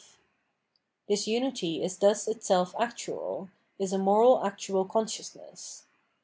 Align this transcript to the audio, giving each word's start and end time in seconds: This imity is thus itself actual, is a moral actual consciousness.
This 1.07 1.27
imity 1.27 1.83
is 1.83 1.97
thus 1.99 2.27
itself 2.27 2.73
actual, 2.79 3.49
is 3.77 3.93
a 3.93 3.99
moral 3.99 4.43
actual 4.43 4.83
consciousness. 4.83 5.83